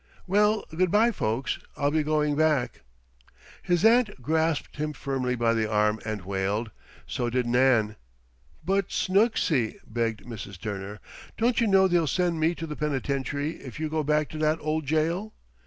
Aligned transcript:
Well, 0.25 0.65
good 0.75 0.89
bye, 0.89 1.11
folks, 1.11 1.59
I'll 1.77 1.91
be 1.91 2.01
going 2.01 2.35
back." 2.35 2.81
His 3.61 3.85
aunt 3.85 4.19
grasped 4.19 4.77
him 4.77 4.93
firmly 4.93 5.35
by 5.35 5.53
the 5.53 5.69
arm 5.69 6.01
and 6.03 6.25
wailed. 6.25 6.71
So 7.05 7.29
did 7.29 7.45
Nan. 7.45 7.97
"But, 8.65 8.89
Snooksy," 8.89 9.77
begged 9.85 10.21
Mrs. 10.25 10.59
Turner, 10.59 10.99
"don't 11.37 11.61
you 11.61 11.67
know 11.67 11.87
they'll 11.87 12.07
send 12.07 12.39
me 12.39 12.55
to 12.55 12.65
the 12.65 12.75
penitentiary 12.75 13.57
if 13.57 13.79
you 13.79 13.89
go 13.89 14.01
back 14.01 14.29
to 14.29 14.39
that 14.39 14.57
old 14.59 14.87
jail?" 14.87 15.35